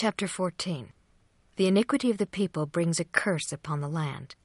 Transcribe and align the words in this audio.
Chapter 0.00 0.28
14 0.28 0.92
The 1.56 1.66
iniquity 1.66 2.08
of 2.08 2.18
the 2.18 2.26
people 2.26 2.66
brings 2.66 3.00
a 3.00 3.04
curse 3.04 3.50
upon 3.50 3.80
the 3.80 3.88
land. 3.88 4.36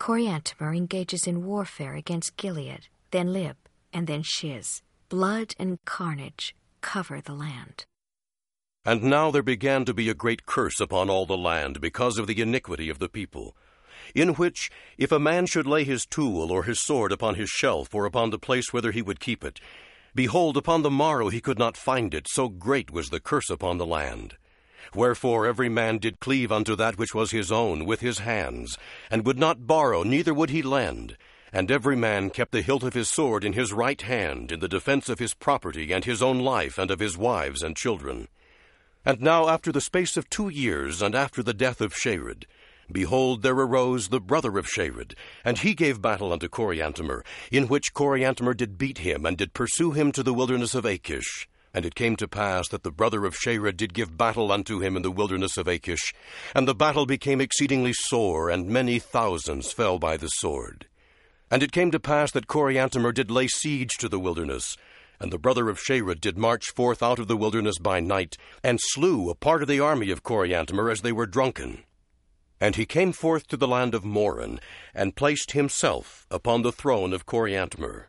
Coriantumr 0.00 0.74
engages 0.74 1.26
in 1.26 1.44
warfare 1.44 1.94
against 1.96 2.38
Gilead, 2.38 2.88
then 3.10 3.30
Lib, 3.30 3.56
and 3.92 4.06
then 4.06 4.22
Shiz. 4.22 4.80
Blood 5.10 5.54
and 5.58 5.84
carnage 5.84 6.56
cover 6.80 7.20
the 7.20 7.34
land. 7.34 7.84
And 8.86 9.02
now 9.02 9.30
there 9.30 9.42
began 9.42 9.84
to 9.84 9.92
be 9.92 10.08
a 10.08 10.14
great 10.14 10.46
curse 10.46 10.80
upon 10.80 11.10
all 11.10 11.26
the 11.26 11.36
land 11.36 11.82
because 11.82 12.16
of 12.16 12.26
the 12.26 12.40
iniquity 12.40 12.88
of 12.88 12.98
the 12.98 13.10
people, 13.10 13.54
in 14.14 14.30
which, 14.30 14.70
if 14.96 15.12
a 15.12 15.18
man 15.18 15.44
should 15.44 15.66
lay 15.66 15.84
his 15.84 16.06
tool 16.06 16.50
or 16.50 16.62
his 16.62 16.82
sword 16.82 17.12
upon 17.12 17.34
his 17.34 17.50
shelf 17.50 17.94
or 17.94 18.06
upon 18.06 18.30
the 18.30 18.38
place 18.38 18.72
whither 18.72 18.92
he 18.92 19.02
would 19.02 19.20
keep 19.20 19.44
it, 19.44 19.60
behold, 20.14 20.56
upon 20.56 20.80
the 20.80 20.90
morrow 20.90 21.28
he 21.28 21.42
could 21.42 21.58
not 21.58 21.76
find 21.76 22.14
it, 22.14 22.26
so 22.26 22.48
great 22.48 22.90
was 22.90 23.10
the 23.10 23.20
curse 23.20 23.50
upon 23.50 23.76
the 23.76 23.84
land. 23.84 24.38
Wherefore 24.94 25.46
every 25.46 25.68
man 25.68 25.98
did 25.98 26.20
cleave 26.20 26.50
unto 26.50 26.74
that 26.76 26.98
which 26.98 27.14
was 27.14 27.30
his 27.30 27.52
own 27.52 27.84
with 27.84 28.00
his 28.00 28.18
hands, 28.18 28.76
and 29.10 29.24
would 29.24 29.38
not 29.38 29.66
borrow, 29.66 30.02
neither 30.02 30.34
would 30.34 30.50
he 30.50 30.62
lend. 30.62 31.16
And 31.52 31.70
every 31.70 31.96
man 31.96 32.30
kept 32.30 32.50
the 32.50 32.62
hilt 32.62 32.82
of 32.82 32.94
his 32.94 33.08
sword 33.08 33.44
in 33.44 33.52
his 33.52 33.72
right 33.72 34.02
hand, 34.02 34.50
in 34.50 34.58
the 34.58 34.68
defense 34.68 35.08
of 35.08 35.20
his 35.20 35.34
property, 35.34 35.92
and 35.92 36.04
his 36.04 36.20
own 36.20 36.40
life, 36.40 36.78
and 36.78 36.90
of 36.90 36.98
his 36.98 37.16
wives 37.16 37.62
and 37.62 37.76
children. 37.76 38.26
And 39.04 39.20
now, 39.20 39.48
after 39.48 39.70
the 39.70 39.80
space 39.80 40.16
of 40.16 40.28
two 40.30 40.48
years, 40.48 41.00
and 41.00 41.14
after 41.14 41.42
the 41.42 41.54
death 41.54 41.80
of 41.80 41.94
Shared, 41.94 42.46
behold, 42.90 43.42
there 43.42 43.54
arose 43.54 44.08
the 44.08 44.20
brother 44.20 44.58
of 44.58 44.68
Shared, 44.68 45.14
and 45.44 45.58
he 45.58 45.74
gave 45.74 46.02
battle 46.02 46.32
unto 46.32 46.48
Coriantumr, 46.48 47.22
in 47.52 47.68
which 47.68 47.94
Coriantumr 47.94 48.56
did 48.56 48.78
beat 48.78 48.98
him, 48.98 49.24
and 49.24 49.36
did 49.36 49.52
pursue 49.54 49.92
him 49.92 50.10
to 50.12 50.22
the 50.22 50.34
wilderness 50.34 50.74
of 50.74 50.84
Akish. 50.84 51.46
And 51.74 51.84
it 51.84 51.96
came 51.96 52.14
to 52.16 52.28
pass 52.28 52.68
that 52.68 52.84
the 52.84 52.92
brother 52.92 53.24
of 53.24 53.34
Shared 53.34 53.76
did 53.76 53.92
give 53.92 54.16
battle 54.16 54.52
unto 54.52 54.80
him 54.80 54.96
in 54.96 55.02
the 55.02 55.10
wilderness 55.10 55.56
of 55.56 55.66
Akish, 55.66 56.14
and 56.54 56.68
the 56.68 56.74
battle 56.74 57.04
became 57.04 57.40
exceedingly 57.40 57.92
sore, 57.92 58.48
and 58.48 58.68
many 58.68 59.00
thousands 59.00 59.72
fell 59.72 59.98
by 59.98 60.16
the 60.16 60.28
sword. 60.28 60.86
And 61.50 61.64
it 61.64 61.72
came 61.72 61.90
to 61.90 61.98
pass 61.98 62.30
that 62.30 62.46
Coriantumr 62.46 63.12
did 63.12 63.28
lay 63.28 63.48
siege 63.48 63.96
to 63.98 64.08
the 64.08 64.20
wilderness, 64.20 64.76
and 65.18 65.32
the 65.32 65.38
brother 65.38 65.68
of 65.68 65.80
Shared 65.80 66.20
did 66.20 66.38
march 66.38 66.70
forth 66.70 67.02
out 67.02 67.18
of 67.18 67.26
the 67.26 67.36
wilderness 67.36 67.78
by 67.78 67.98
night, 67.98 68.36
and 68.62 68.78
slew 68.80 69.28
a 69.28 69.34
part 69.34 69.60
of 69.60 69.68
the 69.68 69.80
army 69.80 70.10
of 70.10 70.22
Coriantumr 70.22 70.92
as 70.92 71.00
they 71.00 71.12
were 71.12 71.26
drunken. 71.26 71.82
And 72.60 72.76
he 72.76 72.86
came 72.86 73.12
forth 73.12 73.48
to 73.48 73.56
the 73.56 73.68
land 73.68 73.96
of 73.96 74.04
Moron, 74.04 74.60
and 74.94 75.16
placed 75.16 75.52
himself 75.52 76.24
upon 76.30 76.62
the 76.62 76.72
throne 76.72 77.12
of 77.12 77.26
Coriantumr. 77.26 78.04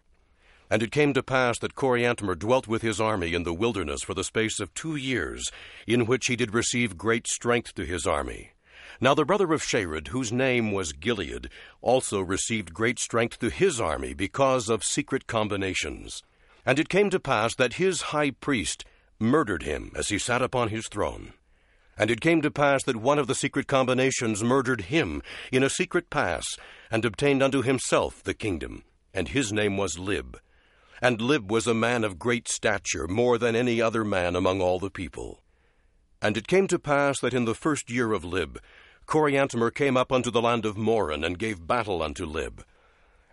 And 0.69 0.81
it 0.81 0.91
came 0.91 1.13
to 1.13 1.21
pass 1.21 1.59
that 1.59 1.75
Coriantumr 1.75 2.37
dwelt 2.39 2.67
with 2.67 2.81
his 2.81 2.99
army 2.99 3.33
in 3.33 3.43
the 3.43 3.53
wilderness 3.53 4.01
for 4.03 4.13
the 4.13 4.23
space 4.23 4.59
of 4.59 4.73
two 4.73 4.95
years, 4.95 5.51
in 5.85 6.05
which 6.05 6.27
he 6.27 6.35
did 6.35 6.53
receive 6.53 6.97
great 6.97 7.27
strength 7.27 7.75
to 7.75 7.85
his 7.85 8.07
army. 8.07 8.51
Now 8.99 9.13
the 9.13 9.25
brother 9.25 9.51
of 9.53 9.63
Shared, 9.63 10.07
whose 10.07 10.31
name 10.31 10.71
was 10.71 10.93
Gilead, 10.93 11.49
also 11.81 12.21
received 12.21 12.73
great 12.73 12.97
strength 12.97 13.39
to 13.39 13.49
his 13.49 13.79
army 13.79 14.13
because 14.13 14.69
of 14.69 14.83
secret 14.83 15.27
combinations. 15.27 16.23
And 16.65 16.79
it 16.79 16.89
came 16.89 17.09
to 17.09 17.19
pass 17.19 17.53
that 17.55 17.73
his 17.73 18.13
high 18.13 18.31
priest 18.31 18.85
murdered 19.19 19.63
him 19.63 19.91
as 19.95 20.09
he 20.09 20.17
sat 20.17 20.41
upon 20.41 20.69
his 20.69 20.87
throne. 20.87 21.33
And 21.97 22.09
it 22.09 22.21
came 22.21 22.41
to 22.41 22.51
pass 22.51 22.83
that 22.83 22.97
one 22.97 23.19
of 23.19 23.27
the 23.27 23.35
secret 23.35 23.67
combinations 23.67 24.43
murdered 24.43 24.81
him 24.81 25.21
in 25.51 25.63
a 25.63 25.69
secret 25.69 26.09
pass, 26.09 26.43
and 26.89 27.05
obtained 27.05 27.43
unto 27.43 27.61
himself 27.61 28.23
the 28.23 28.33
kingdom, 28.33 28.83
and 29.13 29.29
his 29.29 29.53
name 29.53 29.77
was 29.77 29.99
Lib. 29.99 30.39
And 31.01 31.21
Lib 31.21 31.51
was 31.51 31.67
a 31.67 31.73
man 31.73 32.03
of 32.03 32.19
great 32.19 32.47
stature, 32.47 33.07
more 33.07 33.37
than 33.37 33.55
any 33.55 33.81
other 33.81 34.03
man 34.03 34.35
among 34.35 34.61
all 34.61 34.79
the 34.79 34.89
people. 34.89 35.41
And 36.21 36.37
it 36.37 36.47
came 36.47 36.67
to 36.67 36.79
pass 36.79 37.19
that 37.19 37.33
in 37.33 37.45
the 37.45 37.53
first 37.53 37.89
year 37.89 38.13
of 38.13 38.23
Lib, 38.23 38.59
Coriantumr 39.05 39.73
came 39.73 39.97
up 39.97 40.11
unto 40.11 40.31
the 40.31 40.41
land 40.41 40.65
of 40.65 40.77
Moron, 40.77 41.23
and 41.23 41.37
gave 41.37 41.67
battle 41.67 42.01
unto 42.01 42.25
Lib. 42.25 42.63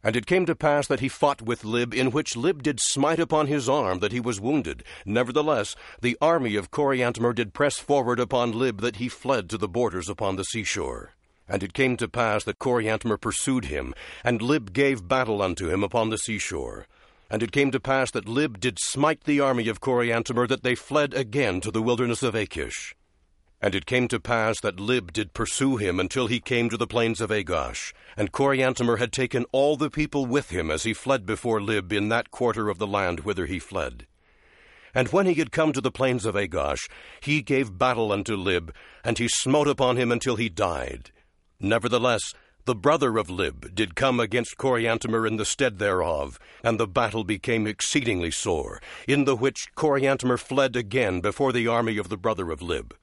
And 0.04 0.16
it 0.16 0.26
came 0.26 0.46
to 0.46 0.56
pass 0.56 0.88
that 0.88 1.00
he 1.00 1.08
fought 1.08 1.40
with 1.40 1.64
Lib, 1.64 1.94
in 1.94 2.10
which 2.10 2.36
Lib 2.36 2.62
did 2.62 2.80
smite 2.80 3.20
upon 3.20 3.46
his 3.46 3.68
arm, 3.68 4.00
that 4.00 4.10
he 4.10 4.18
was 4.18 4.40
wounded. 4.40 4.82
Nevertheless, 5.06 5.76
the 6.00 6.18
army 6.20 6.56
of 6.56 6.72
Coriantumr 6.72 7.34
did 7.34 7.54
press 7.54 7.78
forward 7.78 8.18
upon 8.18 8.52
Lib, 8.52 8.80
that 8.80 8.96
he 8.96 9.08
fled 9.08 9.48
to 9.50 9.58
the 9.58 9.68
borders 9.68 10.08
upon 10.08 10.34
the 10.34 10.44
seashore. 10.44 11.14
And 11.48 11.62
it 11.62 11.72
came 11.72 11.96
to 11.98 12.08
pass 12.08 12.42
that 12.44 12.58
Coriantumr 12.58 13.20
pursued 13.20 13.66
him, 13.66 13.94
and 14.24 14.42
Lib 14.42 14.72
gave 14.72 15.06
battle 15.06 15.40
unto 15.40 15.70
him 15.70 15.84
upon 15.84 16.10
the 16.10 16.18
seashore. 16.18 16.86
And 17.32 17.42
it 17.42 17.50
came 17.50 17.70
to 17.70 17.80
pass 17.80 18.10
that 18.10 18.28
Lib 18.28 18.60
did 18.60 18.78
smite 18.78 19.24
the 19.24 19.40
army 19.40 19.66
of 19.66 19.80
Coriantumr, 19.80 20.46
that 20.48 20.62
they 20.62 20.74
fled 20.74 21.14
again 21.14 21.62
to 21.62 21.70
the 21.70 21.80
wilderness 21.80 22.22
of 22.22 22.34
Akish. 22.34 22.92
And 23.58 23.74
it 23.74 23.86
came 23.86 24.06
to 24.08 24.20
pass 24.20 24.60
that 24.60 24.78
Lib 24.78 25.14
did 25.14 25.32
pursue 25.32 25.78
him 25.78 25.98
until 25.98 26.26
he 26.26 26.40
came 26.40 26.68
to 26.68 26.76
the 26.76 26.86
plains 26.86 27.22
of 27.22 27.30
Agosh. 27.30 27.94
And 28.18 28.32
Coriantumr 28.32 28.98
had 28.98 29.12
taken 29.12 29.46
all 29.50 29.78
the 29.78 29.88
people 29.88 30.26
with 30.26 30.50
him 30.50 30.70
as 30.70 30.82
he 30.82 30.92
fled 30.92 31.24
before 31.24 31.62
Lib 31.62 31.90
in 31.90 32.10
that 32.10 32.30
quarter 32.30 32.68
of 32.68 32.78
the 32.78 32.86
land 32.86 33.20
whither 33.20 33.46
he 33.46 33.58
fled. 33.58 34.06
And 34.94 35.08
when 35.08 35.24
he 35.24 35.32
had 35.32 35.52
come 35.52 35.72
to 35.72 35.80
the 35.80 35.90
plains 35.90 36.26
of 36.26 36.34
Agosh, 36.34 36.86
he 37.22 37.40
gave 37.40 37.78
battle 37.78 38.12
unto 38.12 38.36
Lib, 38.36 38.74
and 39.02 39.16
he 39.16 39.28
smote 39.28 39.68
upon 39.68 39.96
him 39.96 40.12
until 40.12 40.36
he 40.36 40.50
died. 40.50 41.10
Nevertheless, 41.58 42.34
the 42.64 42.74
brother 42.74 43.18
of 43.18 43.28
Lib 43.28 43.74
did 43.74 43.96
come 43.96 44.20
against 44.20 44.56
Coriantumr 44.56 45.26
in 45.26 45.36
the 45.36 45.44
stead 45.44 45.78
thereof, 45.78 46.38
and 46.62 46.78
the 46.78 46.86
battle 46.86 47.24
became 47.24 47.66
exceedingly 47.66 48.30
sore, 48.30 48.80
in 49.08 49.24
the 49.24 49.34
which 49.34 49.74
Coriantumr 49.74 50.38
fled 50.38 50.76
again 50.76 51.20
before 51.20 51.52
the 51.52 51.66
army 51.66 51.98
of 51.98 52.08
the 52.08 52.16
brother 52.16 52.50
of 52.52 52.62
Lib. 52.62 52.94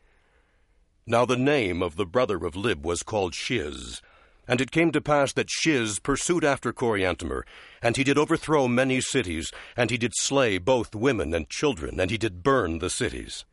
Now 1.06 1.26
the 1.26 1.38
name 1.38 1.82
of 1.82 1.98
the 1.98 2.06
brother 2.06 2.46
of 2.46 2.56
Lib 2.56 2.86
was 2.86 3.04
called 3.04 3.36
Shiz. 3.36 4.02
And 4.48 4.62
it 4.62 4.72
came 4.72 4.92
to 4.94 5.02
pass 5.02 5.34
that 5.34 5.50
Shiz 5.50 6.00
pursued 6.00 6.44
after 6.44 6.74
Coriantumr, 6.74 7.44
and 7.82 7.98
he 7.98 8.04
did 8.04 8.18
overthrow 8.18 8.68
many 8.68 9.02
cities, 9.02 9.52
and 9.76 9.92
he 9.92 9.98
did 9.98 10.14
slay 10.16 10.58
both 10.58 10.96
women 10.96 11.34
and 11.34 11.50
children, 11.50 12.00
and 12.00 12.10
he 12.10 12.18
did 12.18 12.44
burn 12.44 12.80
the 12.80 12.90
cities. 12.90 13.46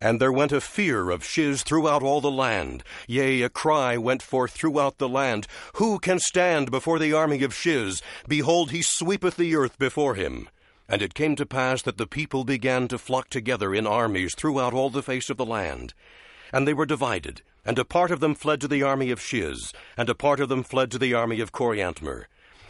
And 0.00 0.20
there 0.20 0.32
went 0.32 0.52
a 0.52 0.60
fear 0.60 1.10
of 1.10 1.24
Shiz 1.24 1.62
throughout 1.62 2.02
all 2.02 2.20
the 2.20 2.30
land, 2.30 2.82
yea, 3.06 3.42
a 3.42 3.48
cry 3.48 3.96
went 3.96 4.22
forth 4.22 4.52
throughout 4.52 4.98
the 4.98 5.08
land, 5.08 5.46
Who 5.76 5.98
can 5.98 6.18
stand 6.18 6.70
before 6.70 6.98
the 6.98 7.12
army 7.12 7.42
of 7.42 7.54
Shiz? 7.54 8.02
Behold, 8.28 8.70
he 8.70 8.82
sweepeth 8.82 9.36
the 9.36 9.56
earth 9.56 9.78
before 9.78 10.14
him. 10.14 10.48
And 10.88 11.00
it 11.00 11.14
came 11.14 11.36
to 11.36 11.46
pass 11.46 11.80
that 11.82 11.96
the 11.96 12.06
people 12.06 12.44
began 12.44 12.88
to 12.88 12.98
flock 12.98 13.30
together 13.30 13.74
in 13.74 13.86
armies 13.86 14.34
throughout 14.36 14.74
all 14.74 14.90
the 14.90 15.02
face 15.02 15.30
of 15.30 15.38
the 15.38 15.46
land. 15.46 15.94
And 16.52 16.68
they 16.68 16.74
were 16.74 16.86
divided, 16.86 17.42
and 17.64 17.78
a 17.78 17.84
part 17.84 18.10
of 18.10 18.20
them 18.20 18.34
fled 18.34 18.60
to 18.60 18.68
the 18.68 18.82
army 18.82 19.10
of 19.10 19.20
Shiz, 19.20 19.72
and 19.96 20.10
a 20.10 20.14
part 20.14 20.40
of 20.40 20.50
them 20.50 20.62
fled 20.62 20.90
to 20.90 20.98
the 20.98 21.14
army 21.14 21.40
of 21.40 21.52
Coriantumr. 21.52 22.26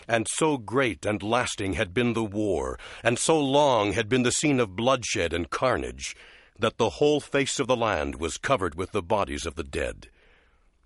And 0.06 0.28
so 0.28 0.58
great 0.58 1.04
and 1.04 1.22
lasting 1.22 1.72
had 1.72 1.92
been 1.92 2.12
the 2.12 2.24
war, 2.24 2.78
and 3.02 3.18
so 3.18 3.40
long 3.40 3.92
had 3.92 4.08
been 4.08 4.22
the 4.22 4.30
scene 4.30 4.60
of 4.60 4.76
bloodshed 4.76 5.32
and 5.32 5.50
carnage, 5.50 6.14
that 6.58 6.78
the 6.78 6.90
whole 6.90 7.20
face 7.20 7.58
of 7.58 7.66
the 7.66 7.76
land 7.76 8.16
was 8.16 8.38
covered 8.38 8.74
with 8.74 8.92
the 8.92 9.02
bodies 9.02 9.46
of 9.46 9.54
the 9.56 9.64
dead. 9.64 10.08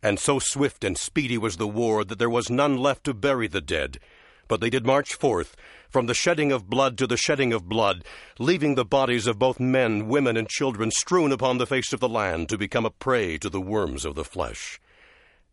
And 0.03 0.19
so 0.19 0.39
swift 0.39 0.85
and 0.85 0.97
speedy 0.97 1.37
was 1.37 1.57
the 1.57 1.69
war 1.69 2.05
that 2.05 2.19
there 2.19 2.31
was 2.31 2.51
none 2.51 2.77
left 2.77 3.05
to 3.05 3.15
bury 3.15 3.49
the 3.49 3.61
dead, 3.61 3.99
but 4.47 4.61
they 4.61 4.71
did 4.71 4.87
march 4.87 5.15
forth, 5.15 5.57
from 5.91 6.07
the 6.07 6.15
shedding 6.15 6.53
of 6.53 6.69
blood 6.69 6.97
to 6.99 7.07
the 7.07 7.17
shedding 7.17 7.53
of 7.53 7.69
blood, 7.69 8.05
leaving 8.39 8.75
the 8.75 8.85
bodies 8.85 9.27
of 9.27 9.39
both 9.39 9.61
men, 9.61 10.09
women, 10.09 10.37
and 10.37 10.49
children 10.49 10.91
strewn 10.91 11.33
upon 11.33 11.59
the 11.59 11.67
face 11.67 11.93
of 11.93 12.01
the 12.01 12.09
land 12.09 12.49
to 12.49 12.59
become 12.59 12.87
a 12.87 12.91
prey 12.91 13.39
to 13.39 13.51
the 13.51 13.61
worms 13.61 14.05
of 14.05 14.15
the 14.15 14.25
flesh. 14.25 14.81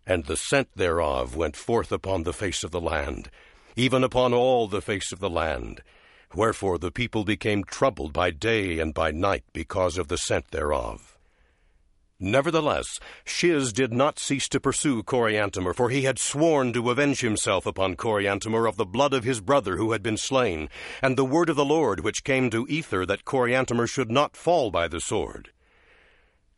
And 0.05 0.25
the 0.25 0.37
scent 0.37 0.69
thereof 0.75 1.35
went 1.35 1.55
forth 1.55 1.91
upon 1.91 2.23
the 2.23 2.33
face 2.33 2.63
of 2.63 2.71
the 2.71 2.81
land, 2.81 3.29
even 3.75 4.03
upon 4.03 4.33
all 4.33 4.67
the 4.67 4.81
face 4.81 5.11
of 5.11 5.19
the 5.19 5.29
land. 5.29 5.81
Wherefore 6.35 6.77
the 6.77 6.91
people 6.91 7.23
became 7.23 7.63
troubled 7.63 8.11
by 8.11 8.31
day 8.31 8.79
and 8.79 8.93
by 8.93 9.11
night 9.11 9.45
because 9.53 9.97
of 9.97 10.09
the 10.09 10.17
scent 10.17 10.51
thereof. 10.51 11.17
Nevertheless, 12.19 12.99
Shiz 13.25 13.73
did 13.73 13.91
not 13.91 14.19
cease 14.19 14.47
to 14.49 14.59
pursue 14.59 15.03
Coriantumr, 15.03 15.75
for 15.75 15.89
he 15.89 16.03
had 16.03 16.17
sworn 16.17 16.71
to 16.71 16.89
avenge 16.89 17.19
himself 17.19 17.65
upon 17.65 17.95
Coriantumr 17.95 18.67
of 18.69 18.77
the 18.77 18.85
blood 18.85 19.13
of 19.13 19.25
his 19.25 19.41
brother 19.41 19.75
who 19.75 19.91
had 19.91 20.01
been 20.01 20.15
slain, 20.15 20.69
and 21.01 21.17
the 21.17 21.25
word 21.25 21.49
of 21.49 21.57
the 21.57 21.65
Lord 21.65 22.01
which 22.01 22.23
came 22.23 22.49
to 22.51 22.65
Ether 22.69 23.05
that 23.05 23.25
Coriantumr 23.25 23.87
should 23.87 24.09
not 24.09 24.37
fall 24.37 24.71
by 24.71 24.87
the 24.87 25.01
sword. 25.01 25.51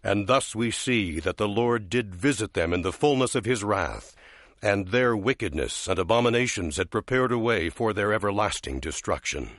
And 0.04 0.28
thus 0.28 0.56
we 0.56 0.69
see 0.69 1.19
that 1.19 1.38
the 1.38 1.48
Lord 1.48 1.90
did 1.90 2.13
visit 2.13 2.54
them 2.54 2.72
in 2.72 2.84
the 2.84 2.94
fullness 2.94 3.34
of 3.34 3.46
his 3.46 3.63
wrath, 3.63 4.16
and 4.62 4.90
their 4.90 5.18
wickedness 5.18 5.88
and 5.88 5.98
abominations 5.98 6.78
had 6.78 6.92
prepared 6.92 7.31
a 7.31 7.38
way 7.38 7.69
for 7.69 7.94
their 7.94 8.13
everlasting 8.13 8.80
destruction. 8.80 9.50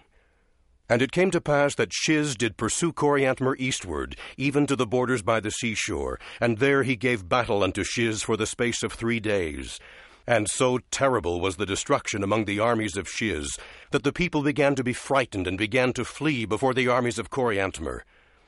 And 0.90 1.02
it 1.02 1.12
came 1.12 1.31
to 1.32 1.40
pass 1.40 1.75
that 1.75 1.93
Shiz 1.93 2.35
did 2.35 2.56
pursue 2.56 2.94
Coriantumr 2.94 3.56
eastward, 3.58 4.17
even 4.38 4.67
to 4.67 4.75
the 4.75 4.87
borders 4.87 5.20
by 5.20 5.38
the 5.38 5.50
seashore, 5.50 6.19
and 6.40 6.58
there 6.58 6.82
he 6.82 6.96
gave 6.96 7.29
battle 7.29 7.62
unto 7.62 7.85
Shiz 7.85 8.23
for 8.23 8.38
the 8.38 8.46
space 8.46 8.82
of 8.82 8.94
three 8.94 9.20
days. 9.20 9.79
And 10.26 10.49
so 10.49 10.79
terrible 10.90 11.40
was 11.40 11.56
the 11.56 11.67
destruction 11.67 12.23
among 12.23 12.46
the 12.46 12.58
armies 12.58 12.96
of 12.96 13.08
Shiz, 13.08 13.58
that 13.90 14.02
the 14.02 14.12
people 14.12 14.43
began 14.43 14.75
to 14.76 14.85
be 14.85 14.94
frightened 14.94 15.46
and 15.46 15.58
began 15.58 15.93
to 15.93 16.06
flee 16.06 16.46
before 16.46 16.73
the 16.73 16.88
armies 16.88 17.19
of 17.19 17.31
Coriantumr. 17.31 18.00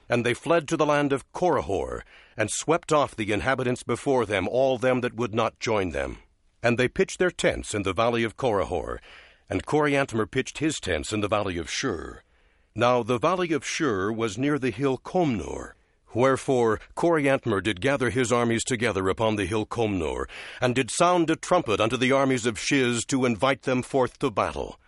And 0.09 0.25
they 0.25 0.35
fled 0.35 0.67
to 0.69 0.79
the 0.79 0.87
land 0.87 1.13
of 1.13 1.31
Corihor, 1.33 2.03
and 2.39 2.51
swept 2.51 2.91
off 2.91 3.17
the 3.17 3.33
inhabitants 3.33 3.83
before 3.83 4.25
them, 4.25 4.49
all 4.49 4.79
them 4.79 5.03
that 5.03 5.15
would 5.15 5.35
not 5.35 5.61
join 5.61 5.91
them. 5.91 6.19
And 6.63 6.79
they 6.79 6.89
pitched 6.89 7.19
their 7.19 7.31
tents 7.31 7.75
in 7.75 7.83
the 7.83 7.93
valley 7.93 8.25
of 8.25 8.39
Corihor, 8.39 8.99
and 9.51 9.67
Coriantumr 9.67 10.31
pitched 10.31 10.59
his 10.59 10.81
tents 10.81 11.13
in 11.13 11.21
the 11.21 11.29
valley 11.29 11.59
of 11.59 11.69
Shurr. 11.69 12.21
Now 12.75 13.03
the 13.03 13.19
valley 13.19 13.53
of 13.53 13.65
Shurr 13.65 14.15
was 14.15 14.39
near 14.39 14.59
the 14.59 14.71
hill 14.71 14.97
Comnor. 14.97 15.73
Wherefore 16.15 16.81
Coriantumr 16.97 17.63
did 17.63 17.81
gather 17.81 18.11
his 18.11 18.31
armies 18.31 18.63
together 18.63 19.09
upon 19.09 19.37
the 19.37 19.45
hill 19.45 19.67
Comnor, 19.67 20.27
and 20.61 20.75
did 20.75 20.91
sound 20.91 21.31
a 21.31 21.37
trumpet 21.37 21.81
unto 21.81 21.97
the 21.97 22.13
armies 22.13 22.47
of 22.47 22.59
Shiz 22.59 23.05
to 23.07 23.25
invite 23.25 23.63
them 23.63 23.83
forth 23.83 24.19
to 24.21 24.31
battle. 24.31 24.79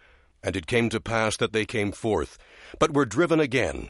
And 0.44 0.56
it 0.56 0.67
came 0.67 0.90
to 0.90 1.00
pass 1.00 1.37
that 1.38 1.52
they 1.52 1.64
came 1.64 1.90
forth, 1.90 2.38
but 2.79 2.94
were 2.94 3.05
driven 3.05 3.40
again. 3.40 3.88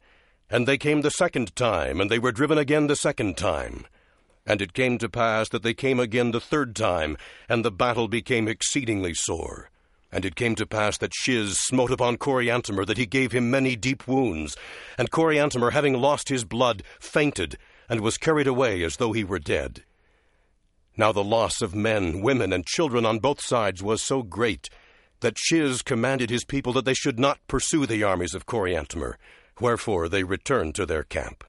And 0.49 0.67
they 0.67 0.79
came 0.79 1.01
the 1.01 1.11
second 1.11 1.55
time, 1.57 2.01
and 2.01 2.11
they 2.11 2.19
were 2.19 2.33
driven 2.33 2.59
again 2.59 2.87
the 2.87 2.97
second 2.97 3.37
time. 3.37 3.87
And 4.47 4.61
it 4.61 4.75
came 4.75 4.99
to 4.99 5.09
pass 5.09 5.49
that 5.51 5.63
they 5.63 5.75
came 5.75 6.01
again 6.01 6.31
the 6.31 6.41
third 6.41 6.75
time, 6.77 7.17
and 7.49 7.65
the 7.65 7.71
battle 7.71 8.09
became 8.09 8.49
exceedingly 8.49 9.15
sore. 9.15 9.71
And 10.13 10.25
it 10.27 10.37
came 10.37 10.55
to 10.57 10.67
pass 10.67 10.99
that 10.99 11.15
Shiz 11.15 11.59
smote 11.59 11.91
upon 11.91 12.19
Coriantumr, 12.19 12.87
that 12.87 12.99
he 12.99 13.07
gave 13.07 13.33
him 13.33 13.51
many 13.51 13.77
deep 13.77 14.07
wounds. 14.07 14.57
And 14.99 15.11
Coriantumr, 15.11 15.73
having 15.73 15.95
lost 15.95 16.29
his 16.29 16.45
blood, 16.45 16.83
fainted, 17.01 17.57
and 17.89 18.01
was 18.01 18.19
carried 18.19 18.47
away 18.47 18.83
as 18.83 18.97
though 18.97 19.13
he 19.13 19.25
were 19.25 19.39
dead. 19.39 19.85
Now 20.97 21.13
the 21.13 21.25
loss 21.25 21.63
of 21.63 21.75
men, 21.75 22.21
women, 22.21 22.53
and 22.53 22.67
children 22.67 23.07
on 23.07 23.19
both 23.19 23.41
sides 23.43 23.83
was 23.83 24.03
so 24.03 24.23
great 24.23 24.69
that 25.21 25.39
Shiz 25.39 25.81
commanded 25.81 26.29
his 26.29 26.45
people 26.45 26.75
that 26.75 26.85
they 26.85 26.95
should 26.95 27.19
not 27.19 27.39
pursue 27.47 27.87
the 27.87 28.03
armies 28.03 28.35
of 28.35 28.45
Coriantumr. 28.45 29.15
Wherefore 29.61 30.09
they 30.09 30.25
returned 30.25 30.75
to 30.75 30.85
their 30.85 31.05
camp. 31.05 31.45